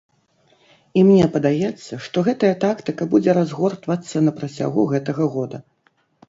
І 1.01 1.01
мне 1.09 1.27
падаецца, 1.35 1.93
што 2.05 2.23
гэтая 2.27 2.49
тактыка 2.63 3.07
будзе 3.13 3.37
разгортвацца 3.39 4.23
на 4.29 4.35
працягу 4.41 4.87
гэтага 4.95 5.29
года. 5.37 5.57